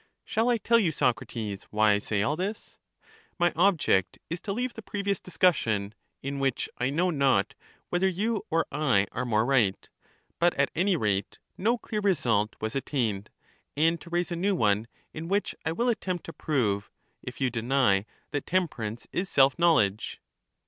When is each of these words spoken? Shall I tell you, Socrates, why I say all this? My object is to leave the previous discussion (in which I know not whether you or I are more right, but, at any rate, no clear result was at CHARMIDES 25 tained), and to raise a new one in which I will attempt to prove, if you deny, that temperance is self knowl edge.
Shall 0.25 0.49
I 0.49 0.57
tell 0.57 0.79
you, 0.79 0.91
Socrates, 0.91 1.65
why 1.65 1.91
I 1.91 1.99
say 1.99 2.23
all 2.23 2.35
this? 2.35 2.79
My 3.37 3.53
object 3.55 4.17
is 4.31 4.41
to 4.41 4.51
leave 4.51 4.73
the 4.73 4.81
previous 4.81 5.19
discussion 5.19 5.93
(in 6.23 6.39
which 6.39 6.67
I 6.79 6.89
know 6.89 7.11
not 7.11 7.53
whether 7.89 8.07
you 8.07 8.41
or 8.49 8.65
I 8.71 9.05
are 9.11 9.25
more 9.25 9.45
right, 9.45 9.87
but, 10.39 10.55
at 10.55 10.71
any 10.73 10.95
rate, 10.95 11.37
no 11.55 11.77
clear 11.77 12.01
result 12.01 12.55
was 12.59 12.75
at 12.75 12.87
CHARMIDES 12.87 13.27
25 13.27 13.27
tained), 13.27 13.27
and 13.89 14.01
to 14.01 14.09
raise 14.09 14.31
a 14.31 14.35
new 14.35 14.55
one 14.55 14.87
in 15.13 15.27
which 15.27 15.53
I 15.65 15.71
will 15.71 15.87
attempt 15.89 16.23
to 16.23 16.33
prove, 16.33 16.89
if 17.21 17.39
you 17.39 17.51
deny, 17.51 18.07
that 18.31 18.47
temperance 18.47 19.05
is 19.11 19.29
self 19.29 19.59
knowl 19.59 19.77
edge. 19.81 20.19